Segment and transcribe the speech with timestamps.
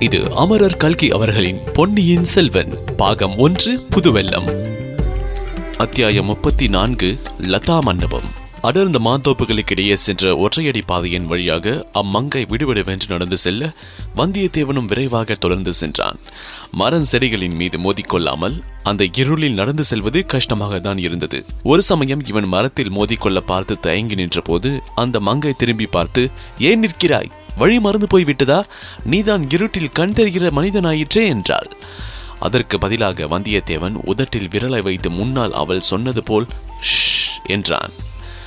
[0.00, 4.46] இது அமரர் கல்கி அவர்களின் பொன்னியின் செல்வன் பாகம் ஒன்று புதுவெல்லம்.
[5.76, 8.28] அத்தியாயம் முப்பத்தி நான்கு லதா மண்டபம்.
[8.60, 13.72] அடர்ந்த மாந்தோப்புகளுக்கிடையே சென்ற ஒற்றையடி பாதையின் வழியாக அம்மங்கை விடுவிடுவென்று நடந்து செல்ல
[14.16, 16.18] வந்தியத்தேவனும் விரைவாக தொடர்ந்து சென்றான்.
[16.70, 21.44] மரம் செடிகளின் மீது மோதிக்கொள்ளாமல் அந்த இருளில் நடந்து செல்வது கஷ்டமாக தான் இருந்தது.
[21.62, 27.30] ஒரு சமயம் இவன் மரத்தில் மோதிக்கொள்ள பார்த்து தயங்கி நின்றபோது அந்த மங்கை திரும்பி பார்த்து ஏன் நிற்கிறாய்?
[27.60, 28.58] வழி மறந்து போய் விட்டதா?
[29.04, 31.70] நீதான் இருட்டில் கண் தெரிகிற மனிதனாயிற்றே என்றாள்.
[32.38, 36.46] அதற்கு பதிலாக வந்தியத்தேவன் உதட்டில் விரலை வைத்து முன்னால் அவள் சொன்னது போல்
[36.80, 37.92] "ஷ்" என்றான்.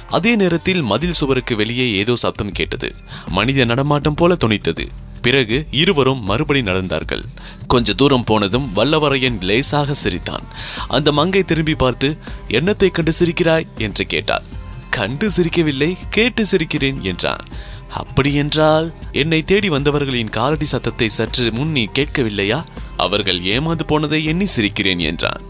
[0.10, 2.90] அதே நேரத்தில் மதில் சுவருக்கு வெளியே ஏதோ சத்தம் கேட்டது.
[3.30, 4.86] மனித நடமாட்டம் போல துணித்தது.
[5.22, 7.24] பிறகு இருவரும் மறுபடி நடந்தார்கள்.
[7.68, 10.46] கொஞ்ச தூரம் போனதும் வல்லவரையன் லேசாக சிரித்தான்.
[10.88, 13.68] அந்த மங்கை திரும்பி பார்த்து என்னத்தை கண்டு சிரிக்கிறாய்?
[13.78, 14.48] என்று கேட்டாள்.
[14.90, 17.46] கண்டு சிரிக்கவில்லை கேட்டு சிரிக்கிறேன் என்றான்.
[17.94, 22.64] அப்படியென்றால் என்னை தேடி வந்தவர்களின் காலடி சத்தத்தை சற்று முன்னி கேட்கவில்லையா?
[22.98, 25.42] அவர்கள் ஏமாந்து போனதை எண்ணி சிரிக்கிறேன் என்றான்.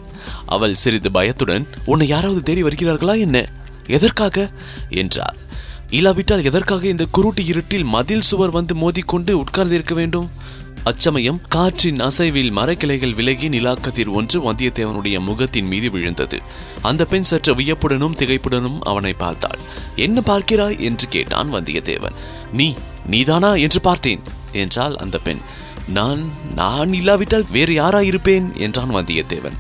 [0.46, 3.50] அவள் சிறிது பயத்துடன் உன்னை யாராவது தேடி வருகிறார்களா என்ன?
[3.88, 4.52] எதற்காக?
[4.90, 5.36] என்றார்
[5.90, 10.30] இல்லாவிட்டால் எதற்காக இந்த குருட்டு இருட்டில் மதில் சுவர் வந்து மோதிக்கொண்டு உட்கார்ந்திருக்க வேண்டும்?
[10.84, 16.42] அச்சமயம் காற்றின் அசைவில் மரக்கிளைகள் விலகி நிலாக்கதிர் ஒன்று வந்தியத்தேவனுடைய முகத்தின் மீது விழுந்தது.
[16.82, 19.60] அந்த பெண் சற்று வியப்புடனும் திகைப்புடனும் அவனை பார்த்தாள்.
[19.96, 20.80] என்ன பார்க்கிறாய்?
[20.80, 22.14] என்று கேட்டான் வந்தியத்தேவன்.
[22.54, 23.56] நீ நீதானா?
[23.56, 25.38] என்று பார்த்தேன் என்றாள் அந்த பெண்.
[25.88, 28.56] நான் நான் இல்லாவிட்டால் வேறு யாராயிருப்பேன்?
[28.56, 29.58] என்றான் வந்தியத்தேவன்.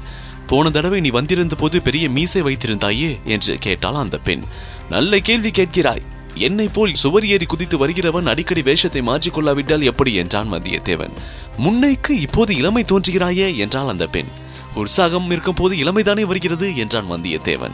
[0.47, 3.23] போன தடவை நீ வந்திருந்த போது பெரிய மீசை வைத்திருந்தாயே?
[3.23, 4.43] என்று கேட்டாள் அந்த பெண்.
[4.89, 6.01] நல்ல கேள்வி கேட்கிறாய்.
[6.35, 11.11] என்னை போல் சுவர் ஏறி குதித்து வருகிறவன் அடிக்கடி வேஷத்தை மாற்றிக்கொள்ளாவிட்டால் எப்படி என்றான் வந்தியத்தேவன்
[11.57, 14.25] முன்னைக்கு இப்போது இளமை தோன்றுகிறாயே என்றால் அந்த பெண்.
[14.75, 17.71] உற்சாகம் இருக்கும் போது இளமைதானே வருகிறது என்றான் வந்தியத்தேவன்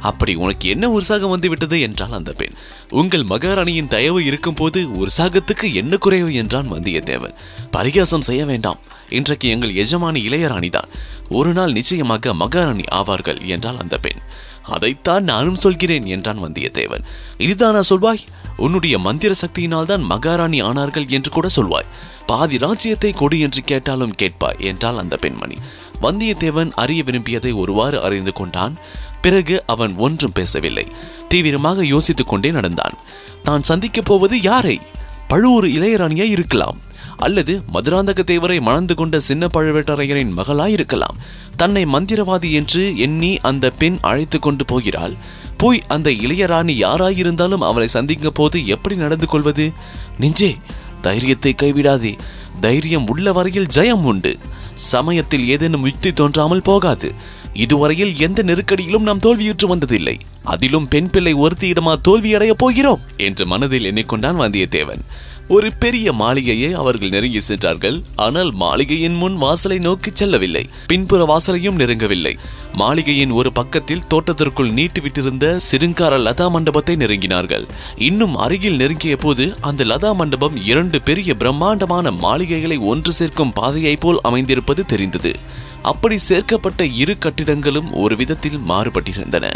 [0.00, 1.90] அப்படி உனக்கு என்ன உற்சாகம் வந்து விட்டது?
[2.10, 2.52] அந்த பெண்.
[2.90, 7.34] உங்கள் மகாராணியின் தயவு இருக்கும் போது உற்சாகத்துக்கு என்ன குறைவு என்றான் வந்தியத்தேவன்
[7.70, 8.78] பரிகாசம் செய்ய வேண்டாம்.
[9.08, 10.88] இன்றைக்கு எங்கள் எஜமானி இளையராணிதான்.
[11.28, 14.20] ஒரு நாள் நிச்சயமாக மகாராணி ஆவார்கள் என்றால் அந்த பெண்.
[14.68, 17.04] அதைத்தான் நானும் சொல்கிறேன் என்றான் வந்தியத்தேவன்.
[17.38, 18.26] இதுதானா சொல்வாய்?
[18.56, 21.90] உன்னுடைய மந்திர சக்தியினால் தான் மகாராணி ஆனார்கள் என்று கூட சொல்வாய்.
[22.26, 25.56] பாதி ராஜ்யத்தை கொடு என்று கேட்டாலும் கேட்பாய் என்றாள் அந்த பெண்மணி.
[26.02, 28.76] வந்தியத்தேவன் அறிய விரும்பியதை ஒருவாறு அறிந்து கொண்டான்.
[29.20, 30.86] பிறகு அவன் ஒன்றும் பேசவில்லை.
[31.28, 32.94] தீவிரமாக யோசித்துக் கொண்டே நடந்தான்.
[33.42, 34.80] தான் சந்திக்கப் போவது யாரை?
[35.28, 36.78] பழுவூர் இளையராணியாய் இருக்கலாம்
[37.16, 41.16] அல்லது மதுராந்தக தேவரை மணந்து கொண்ட சின்ன பழுவேட்டரையரின் மகளாய் இருக்கலாம்
[41.56, 45.14] தன்னை மந்திரவாதி என்று எண்ணி அந்த பெண் அழைத்து கொண்டு போகிறாள்.
[45.56, 49.72] போய் அந்த இளையராணி யாராயிருந்தாலும் அவளை சந்திக்க போது எப்படி நடந்து கொள்வது?
[50.18, 50.56] நெஞ்சே
[51.00, 52.18] தைரியத்தை கைவிடாதே.
[52.60, 54.38] தைரியம் உள்ள வரையில் ஜெயம் உண்டு.
[54.74, 57.14] சமயத்தில் ஏதேனும் யுக்தி தோன்றாமல் போகாது.
[57.54, 60.20] இதுவரையில் எந்த நெருக்கடியிலும் நாம் தோல்வியுற்று வந்ததில்லை.
[60.42, 65.00] அதிலும் பெண் பிள்ளை ஒருத்தியிடமா தோல்வியடையப் போகிறோம் என்று மனதில் எண்ணிக்கொண்டான் வந்தியத்தேவன்.
[65.48, 68.02] ஒரு பெரிய மாளிகையை அவர்கள் நெருங்கி சென்றார்கள்.
[68.16, 70.66] ஆனால் மாளிகையின் முன் வாசலை நோக்கி செல்லவில்லை.
[70.86, 72.38] பின்புற வாசலையும் நெருங்கவில்லை.
[72.72, 77.68] மாளிகையின் ஒரு பக்கத்தில் தோட்டத்திற்குள் நீட்டிவிட்டிருந்த சிறுங்கார லதா மண்டபத்தை நெருங்கினார்கள்.
[77.96, 84.20] இன்னும் அருகில் நெருங்கிய போது அந்த லதா மண்டபம் இரண்டு பெரிய பிரம்மாண்டமான மாளிகைகளை ஒன்று சேர்க்கும் பாதையைப் போல்
[84.22, 85.36] அமைந்திருப்பது தெரிந்தது.
[85.82, 89.54] அப்படி சேர்க்கப்பட்ட இரு கட்டிடங்களும் ஒரு விதத்தில் மாறுபட்டிருந்தன.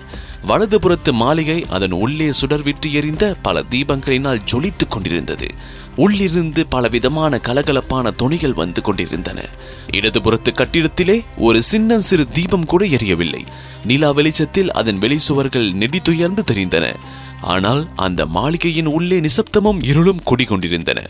[0.49, 5.47] வலதுபுறத்து மாளிகை அதன் உள்ளே சுடர்விட்டு எறிந்த பல தீபங்களினால் ஜொலித்துக் கொண்டிருந்தது.
[5.97, 9.41] உள்ளிருந்து பலவிதமான கலகலப்பான துணிகள் வந்து கொண்டிருந்தன.
[9.93, 13.44] இடதுபுறத்து கட்டிடத்திலே ஒரு சின்ன சிறு தீபம் கூட எரியவில்லை.
[13.84, 16.94] நிலா வெளிச்சத்தில் அதன் வெளிச்சுவர்கள் நெடித்துயர்ந்து தெரிந்தன.
[17.42, 21.00] ஆனால் அந்த மாளிகையின் உள்ளே நிசப்தமும் இருளும் குடிகொண்டிருந்தன.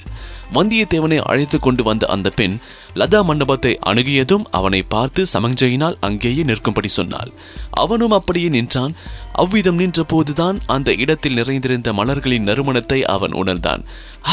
[0.55, 2.59] வந்தியத்தேவனை அழைத்து கொண்டு வந்த அந்த பெண்
[2.95, 7.33] லதா மண்டபத்தை அணுகியதும் அவனை பார்த்து சமஞ்சையினால் அங்கேயே நிற்கும்படி சொன்னாள்.
[7.71, 8.95] அவனும் அப்படியே நின்றான்.
[9.33, 13.85] அவ்விதம் நின்ற போதுதான் அந்த இடத்தில் நிறைந்திருந்த மலர்களின் நறுமணத்தை அவன் உணர்ந்தான்.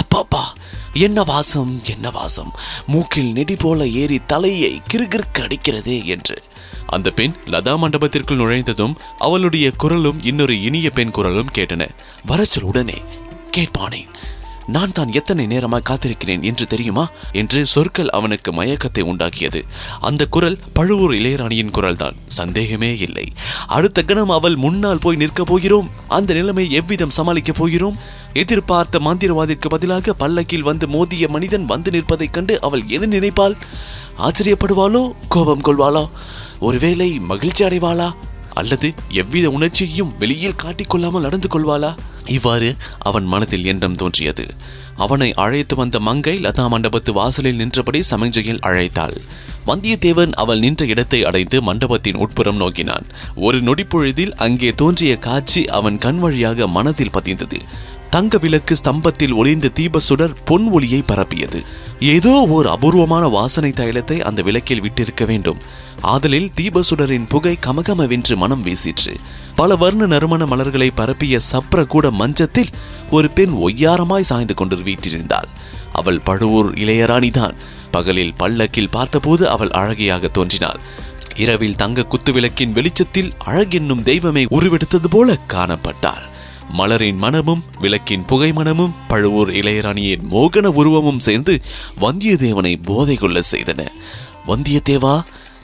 [0.01, 0.43] அப்பாப்பா
[0.93, 2.51] என்ன வாசம் என்ன வாசம்?
[2.87, 6.43] மூக்கில் நெடி போல ஏறி தலையை கிறுகிறுக்கு அடிக்கிறதே என்று.
[6.89, 11.89] அந்த பெண் லதா மண்டபத்திற்குள் நுழைந்ததும் அவளுடைய குரலும் இன்னொரு இனிய பெண் குரலும் கேட்டன.
[12.27, 13.01] வரச்சொல் உடனே.
[13.57, 14.07] கேட்பானேன்
[14.67, 17.09] நான் தான் எத்தனை நேரமாக காத்திருக்கிறேன் என்று தெரியுமா?
[17.31, 19.63] என்று சொற்கள் அவனுக்கு மயக்கத்தை உண்டாக்கியது.
[19.99, 22.15] அந்த குரல் பழுவூர் இளையராணியின் குரல்தான்.
[22.25, 23.31] சந்தேகமே இல்லை.
[23.67, 25.89] அடுத்த கணம் அவள் முன்னால் போய் நிற்கப் போகிறோம்.
[26.07, 27.97] அந்த நிலைமை எவ்விதம் சமாளிக்கப் போகிறோம்?
[28.33, 33.57] எதிர்பார்த்த மந்திரவாதிற்கு பதிலாக பல்லக்கில் வந்து மோதிய மனிதன் வந்து நிற்பதைக் கண்டு அவள் என்ன நினைப்பாள்?
[34.17, 35.11] ஆச்சரியப்படுவாளோ?
[35.29, 36.09] கோபம் கொள்வாளோ?
[36.59, 38.11] ஒருவேளை மகிழ்ச்சி அடைவாளா?
[38.53, 41.95] அல்லது எவ்வித உணர்ச்சியையும் வெளியில் காட்டிக்கொள்ளாமல் நடந்து கொள்வாளா?
[42.25, 44.45] இவ்வாறு அவன் மனதில் எண்ணம் தோன்றியது.
[44.95, 49.17] அவனை அழைத்து வந்த மங்கை லதா மண்டபத்து வாசலில் நின்றபடி சமஞ்சையில் அழைத்தாள்.
[49.67, 53.05] வந்தியத்தேவன் அவள் நின்ற இடத்தை அடைந்து மண்டபத்தின் உட்புறம் நோக்கினான்.
[53.35, 57.59] ஒரு நொடிப்பொழுதில் அங்கே தோன்றிய காட்சி அவன் கண் வழியாக மனதில் பதிந்தது.
[58.09, 61.59] தங்க விளக்கு ஸ்தம்பத்தில் ஒளிந்த தீப சுடர் பொன் ஒளியை பரப்பியது.
[61.99, 65.59] ஏதோ ஓர் அபூர்வமான வாசனை தைலத்தை அந்த விளக்கில் விட்டிருக்க வேண்டும்.
[66.01, 69.13] ஆதலில் தீப சுடரின் புகை கமகமவென்று மனம் வீசிற்று.
[69.55, 72.71] பல வர்ண நறுமண மலர்களை பரப்பிய சப்ர கூட மஞ்சத்தில்
[73.11, 75.51] ஒரு பெண் ஒய்யாரமாய் சாய்ந்து கொண்டு வீட்டிருந்தாள்
[75.93, 77.55] அவள் பழுவூர் இளையராணிதான்.
[77.91, 80.81] பகலில் பல்லக்கில் பார்த்தபோது அவள் அழகியாக தோன்றினாள்.
[81.35, 86.25] இரவில் தங்க குத்துவிளக்கின் வெளிச்சத்தில் அழகென்னும் தெய்வமே உருவெடுத்தது போல காணப்பட்டாள்.
[86.77, 91.61] மலரின் மனமும் விளக்கின் புகை மனமும் பழுவூர் இளையராணியின் மோகன உருவமும் சேர்ந்து
[92.01, 93.87] வந்தியத்தேவனை போதை கொள்ள செய்தன.
[94.47, 95.21] வந்தியத்தேவா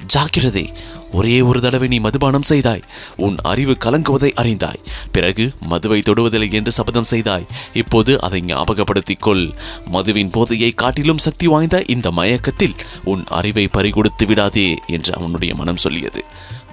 [0.08, 0.74] ஜாக்கிரதை
[1.12, 2.82] ஒரே ஒரு தடவை நீ மதுபானம் செய்தாய்.
[3.16, 4.84] உன் அறிவு கலங்குவதை அறிந்தாய்.
[5.12, 7.46] பிறகு மதுவை தொடுவதில்லை என்று சபதம் செய்தாய்.
[7.74, 9.56] இப்போது அதை ஞாபகப்படுத்திக் கொள்.
[9.86, 16.26] மதுவின் போதையை காட்டிலும் சக்தி வாய்ந்த இந்த மயக்கத்தில் உன் அறிவை பறிகொடுத்து விடாதே என்று அவனுடைய மனம் சொல்லியது.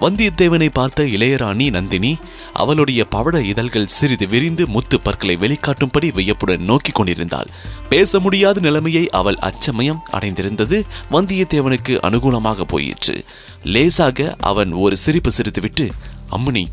[0.03, 2.17] வந்தியத்தேவனை பார்த்த இளையராணி நந்தினி
[2.53, 7.49] அவளுடைய பவழ இதழ்கள் சிறிது விரிந்து முத்து பற்களை வெளிக்காட்டும்படி வியப்புடன் நோக்கிக் கொண்டிருந்தாள்.
[7.89, 13.23] பேச முடியாத நிலைமையை அவள் அச்சமயம் அடைந்திருந்தது வந்தியத்தேவனுக்கு அனுகூலமாக போயிற்று.
[13.63, 15.89] லேசாக அவன் ஒரு சிரிப்பு சிரித்துவிட்டு
[16.31, 16.65] அம்மணி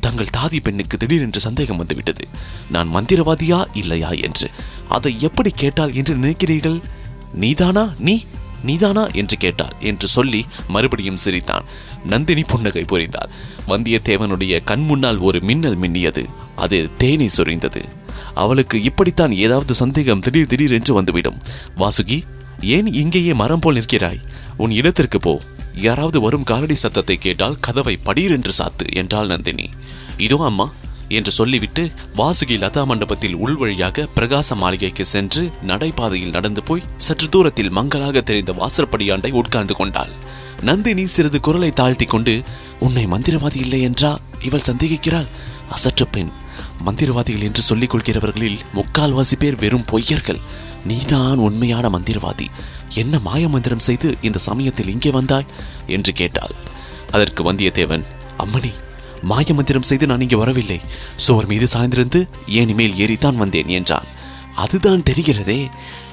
[0.00, 2.28] தங்கள் தாதி பெண்ணுக்கு திடீரென்று சந்தேகம் வந்துவிட்டது.
[2.70, 4.08] நான் மந்திரவாதியா இல்லையா?
[4.08, 4.50] என்று.
[4.88, 6.82] அதை எப்படி கேட்டால் என்று நினைக்கிறீர்கள்?
[7.34, 7.92] நீதானா?
[7.98, 8.24] நீ
[8.62, 9.74] நீதானா என்று கேட்டாள்.
[9.80, 11.64] என்று சொல்லி மறுபடியும் சிரித்தான்.
[12.04, 13.30] நந்தினி புன்னகை புரிந்தாள்.
[13.68, 16.28] வந்தியத்தேவனுடைய கண் முன்னால் ஒரு மின்னல் மின்னியது.
[16.56, 17.82] அது தேனை சொரிந்தது.
[18.34, 21.40] அவளுக்கு இப்படித்தான் ஏதாவது சந்தேகம் திடீர் திடீரென்று வந்துவிடும்.
[21.76, 22.22] வாசுகி
[22.60, 24.22] ஏன் இங்கேயே மரம் போல் நிற்கிறாய்?
[24.56, 25.40] உன் இடத்திற்கு போ.
[25.74, 29.68] யாராவது வரும் காலடி சத்தத்தை கேட்டால் கதவை படீரென்று சாத்து என்றாள் நந்தினி.
[30.16, 30.72] இதோ அம்மா
[31.12, 31.82] என்று சொல்லிவிட்டு
[32.16, 39.30] வாசுகி லதா மண்டபத்தில் உள்வழியாக பிரகாச மாளிகைக்கு சென்று நடைபாதையில் நடந்து போய் சற்று தூரத்தில் மங்களாக தெரிந்த வாசற்படியாண்டை
[39.30, 40.12] உட்கார்ந்து கொண்டாள்.
[40.62, 42.34] நந்தினி சிறிது குரலை தாழ்த்தி கொண்டு
[42.80, 44.18] உன்னை மந்திரவாதி இல்லை என்றா?
[44.40, 45.28] இவள் சந்தேகிக்கிறாள்?
[45.70, 46.30] அசற்ற பெண்
[46.86, 50.40] மந்திரவாதிகள் என்று சொல்லிக் கொள்கிறவர்களில் முக்கால்வாசி பேர் வெறும் பொய்யர்கள்.
[50.84, 52.46] நீதான் உண்மையான மந்திரவாதி.
[52.94, 55.50] என்ன மாய மந்திரம் செய்து இந்த சமயத்தில் இங்கே வந்தாய்?
[55.86, 56.54] என்று கேட்டாள்.
[57.10, 58.04] அதற்கு வந்தியத்தேவன்
[58.38, 58.72] அம்மணி
[59.22, 60.80] மாய மந்திரம் செய்து நான் இங்கே வரவில்லை.
[61.16, 64.08] சுவர் மீது சாய்ந்திருந்து ஏன் மேல் ஏறித்தான் வந்தேன் என்றான்.
[64.54, 65.60] அதுதான் தெரிகிறதே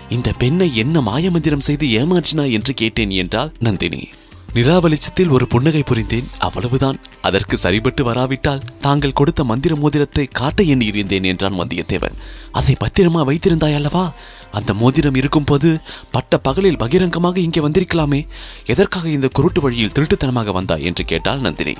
[0.10, 4.10] இந்த பெண்ணை என்ன மாய மந்திரம் செய்து ஏமாற்றினா என்று கேட்டேன் என்றால் நந்தினி.
[4.54, 6.30] நிலாவளிச்சத்தில் ஒரு புன்னகை புரிந்தேன்.
[6.40, 12.18] அவ்வளவுதான் அதற்கு சரிபட்டு வராவிட்டால் தாங்கள் கொடுத்த மந்திர மோதிரத்தை காட்ட எண்ணியிருந்தேன் என்றான் வந்தியத்தேவன்
[12.52, 14.14] அதை பத்திரமா வைத்திருந்தாய் அல்லவா?
[14.52, 15.70] அந்த மோதிரம் இருக்கும்போது
[16.12, 18.28] பட்ட பகலில் பகிரங்கமாக இங்கே வந்திருக்கலாமே.
[18.66, 21.76] எதற்காக இந்த குருட்டு வழியில் திருட்டுத்தனமாக வந்தாய் என்று கேட்டாள் நந்தினி.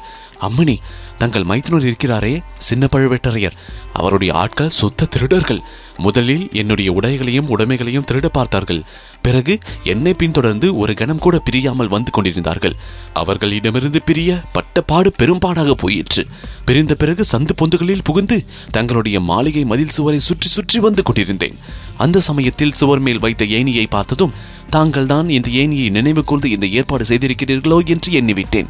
[0.48, 0.76] அம்மணி
[1.18, 3.58] தங்கள் மைத்துனர் இருக்கிறாரே சின்ன பழுவேட்டரையர்.
[3.94, 5.62] அவருடைய ஆட்கள் சுத்த திருடர்கள்.
[5.98, 8.86] முதலில் என்னுடைய உடைகளையும் உடைமைகளையும் திருட பார்த்தார்கள்.
[9.22, 12.76] பிறகு என்னை பின்தொடர்ந்து ஒரு கணம் கூட பிரியாமல் வந்து கொண்டிருந்தார்கள்.
[13.14, 16.24] அவர்களிடமிருந்து பிரிய பட்டப்பாடு பெரும்பாடாக போயிற்று.
[16.66, 21.58] பிரிந்த பிறகு சந்து பொந்துகளில் புகுந்து தங்களுடைய மாளிகை மதில் சுவரை சுற்றி சுற்றி வந்து கொண்டிருந்தேன்.
[21.98, 24.32] அந்த சமயத்தில் சுவர் மேல் வைத்த ஏணியை பார்த்ததும்
[24.70, 28.66] தாங்கள் தான் இந்த ஏணியை நினைவு கூர்ந்து இந்த ஏற்பாடு செய்திருக்கிறீர்களோ என்று எண்ணிவிட்டேன்.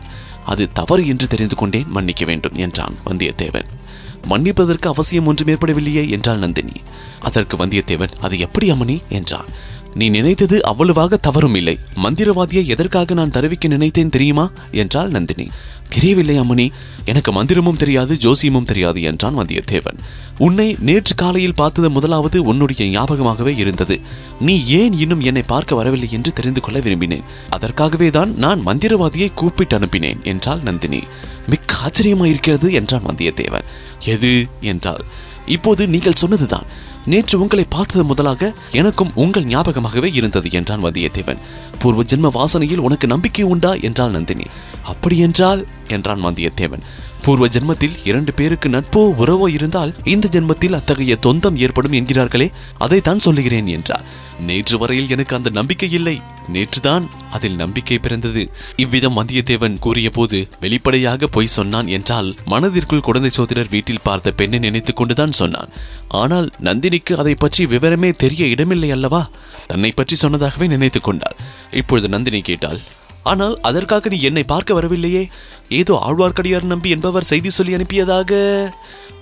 [0.46, 3.66] அது தவறு என்று தெரிந்து கொண்டேன் மன்னிக்க வேண்டும் என்றான் வந்தியத்தேவன்.
[4.30, 6.82] மன்னிப்பதற்கு அவசியம் ஒன்றும் ஏற்படவில்லையே என்றாள் நந்தினி.
[7.20, 9.02] அதற்கு வந்தியத்தேவன் அது எப்படி அம்மணி?
[9.10, 9.46] என்றான்.
[9.96, 14.50] நீ நினைத்தது அவ்வளவாக தவறும் இல்லை மந்திரவாதியை எதற்காக நான் தருவிக்க நினைத்தேன் தெரியுமா?
[14.72, 15.50] என்றாள் நந்தினி.
[15.90, 16.70] தெரியவில்லை அம்மணி
[17.06, 19.98] எனக்கு மந்திரமும் தெரியாது ஜோசியமும் தெரியாது என்றான் வந்தியத்தேவன்.
[20.38, 24.00] உன்னை நேற்று காலையில் பார்த்தது முதலாவது உன்னுடைய ஞாபகமாகவே இருந்தது.
[24.40, 27.24] நீ ஏன் இன்னும் என்னை பார்க்க வரவில்லை என்று தெரிந்து கொள்ள விரும்பினேன்.
[27.50, 31.04] அதற்காகவே தான் நான் மந்திரவாதியை கூப்பிட்டு அனுப்பினேன் என்றாள் நந்தினி.
[31.48, 33.64] மிக்க ஆச்சரியமாயிருக்கிறது என்றான் வந்தியத்தேவன்.
[34.06, 34.48] எது?
[34.62, 35.06] என்றால்
[35.46, 36.66] இப்போது நீங்கள் சொன்னதுதான்.
[37.10, 41.38] நேற்று உங்களை பார்த்தது முதலாக எனக்கும் உங்கள் ஞாபகமாகவே இருந்தது என்றான் வந்தியத்தேவன்.
[41.80, 43.74] பூர்வ ஜென்ம வாசனையில் உனக்கு நம்பிக்கை உண்டா?
[43.74, 44.46] என்றாள் நந்தினி.
[44.84, 46.80] அப்படி என்றால் என்றான் வந்தியத்தேவன்.
[47.22, 53.68] பூர்வ ஜென்மத்தில் இரண்டு பேருக்கு நட்போ உறவோ இருந்தால் இந்த ஜென்மத்தில் அத்தகைய தொந்தம் ஏற்படும் என்கிறார்களே அதைத்தான் சொல்லுகிறேன்
[53.68, 54.06] என்றார்.
[54.40, 56.22] நேற்று வரையில் எனக்கு அந்த நம்பிக்கை இல்லை.
[56.54, 58.52] நேற்றுதான் அதில் நம்பிக்கை பிறந்தது.
[58.76, 64.96] இவ்விதம் வந்தியத்தேவன் கூறிய போது வெளிப்படையாக பொய் சொன்னான் என்றால் மனதிற்குள் குழந்தை சோதரர் வீட்டில் பார்த்த பெண்ணை நினைத்துக்
[64.96, 65.70] கொண்டுதான் சொன்னான்.
[66.08, 69.30] ஆனால் நந்தினிக்கு அதை பற்றி விவரமே தெரிய இடமில்லை அல்லவா?
[69.68, 71.36] தன்னை பற்றி சொன்னதாகவே நினைத்துக் கொண்டாள்.
[71.72, 72.80] இப்பொழுது நந்தினி கேட்டாள்
[73.32, 75.24] ஆனால் அதற்காக நீ என்னை பார்க்க வரவில்லையே?
[75.80, 78.32] ஏதோ ஆழ்வார்க்கடியார் நம்பி என்பவர் செய்தி சொல்லி அனுப்பியதாக?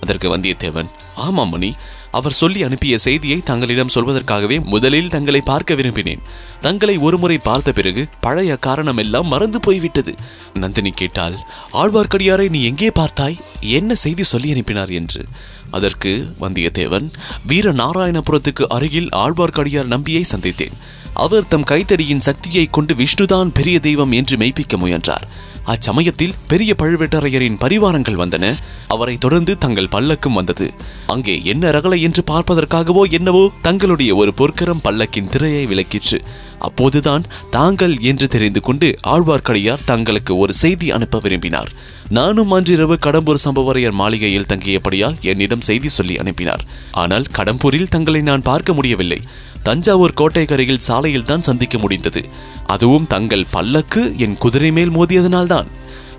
[0.02, 0.90] அதற்கு வந்தியத்தேவன்
[1.26, 1.70] ஆமாம் மணி
[2.10, 6.22] அவர் சொல்லி அனுப்பிய செய்தியை தங்களிடம் சொல்வதற்காகவே முதலில் தங்களை பார்க்க விரும்பினேன்.
[6.60, 10.12] தங்களை ஒருமுறை பார்த்த பிறகு பழைய காரணம் எல்லாம் மறந்து போய்விட்டது.
[10.54, 11.36] நந்தினி கேட்டால்
[11.80, 13.38] ஆழ்வார்க்கடியாரை நீ எங்கே பார்த்தாய்?
[13.78, 15.22] என்ன செய்தி சொல்லி அனுப்பினார் என்று?
[15.70, 17.08] அதற்கு வந்தியத்தேவன்
[17.46, 20.78] வீர நாராயணபுரத்துக்கு அருகில் ஆழ்வார்க்கடியார் நம்பியை சந்தித்தேன்.
[21.24, 25.24] அவர் தம் கைத்தறியின் சக்தியை கொண்டு விஷ்ணுதான் பெரிய தெய்வம் என்று மெய்ப்பிக்க முயன்றார்.
[25.72, 28.44] அச்சமயத்தில் பெரிய பழுவேட்டரையரின் பரிவாரங்கள் வந்தன.
[28.86, 30.66] அவரை தொடர்ந்து தங்கள் பல்லக்கும் வந்தது.
[31.06, 36.18] அங்கே என்ன ரகலை என்று பார்ப்பதற்காகவோ என்னவோ தங்களுடைய ஒரு பொற்கரம் பல்லக்கின் திரையை விலக்கிற்று
[36.58, 41.72] அப்போதுதான் தாங்கள் என்று தெரிந்து கொண்டு ஆழ்வார்க்கடியார் தங்களுக்கு ஒரு செய்தி அனுப்ப விரும்பினார்.
[42.08, 46.64] நானும் அன்றிரவு கடம்பூர் சம்பவரையர் மாளிகையில் தங்கியபடியால் என்னிடம் செய்தி சொல்லி அனுப்பினார்.
[46.92, 49.20] ஆனால் கடம்பூரில் தங்களை நான் பார்க்க முடியவில்லை.
[49.62, 52.24] தஞ்சாவூர் கோட்டைக்கரையில் சாலையில் தான் சந்திக்க முடிந்தது.
[52.66, 55.68] அதுவும் தங்கள் பல்லக்கு என் குதிரை மேல் மோதியதனால்தான்.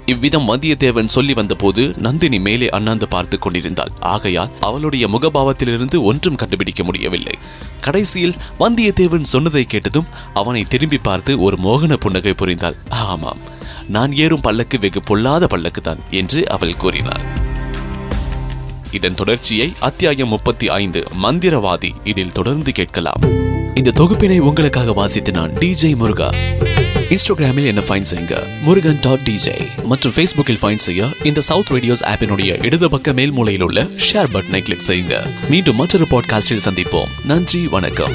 [0.05, 3.91] இவ்விதம் வந்தியத்தேவன் சொல்லி வந்தபோது நந்தினி மேலே அண்ணாந்து பார்த்து கொண்டிருந்தாள்.
[3.99, 7.35] ஆகையால் அவளுடைய முகபாவத்திலிருந்து ஒன்றும் கண்டுபிடிக்க முடியவில்லை.
[7.81, 12.73] கடைசியில் வந்தியத்தேவன் சொன்னதை கேட்டதும் அவனை திரும்பி பார்த்து ஒரு மோகன புன்னகை புரிந்தாள்.
[12.89, 13.37] ஆமாம்
[13.87, 17.38] நான் ஏறும் பல்லக்கு வெகு பொல்லாத பல்லக்கு தான் என்று அவள் கூறினாள்.
[18.91, 23.21] இதன் தொடர்ச்சியை அத்தியாயம் முப்பத்தி ஐந்து மந்திரவாதி இதில் தொடர்ந்து கேட்கலாம்.
[23.73, 26.29] இந்த தொகுப்பினை உங்களுக்காக வாசித்து நான் டிஜே முருகா.
[27.09, 28.61] இன்ஸ்டாகிராமில் என்ன ஃபைன் செய்யுங்க.
[28.61, 33.61] முருகன் டாட் டிஜே மற்றும் ஃபேஸ்புக்கில் ஃபைன் செய்ய இந்த சவுத் ரேடியோஸ் ஆப்பினுடைய இடது பக்க மேல் மூலையில்
[33.61, 35.27] உள்ள ஷேர் பட்டனை கிளிக் செய்யுங்க.
[35.49, 37.25] மீண்டும் மற்றொரு பாட்காஸ்டில் சந்திப்போம்.
[37.25, 38.13] நன்றி வணக்கம்.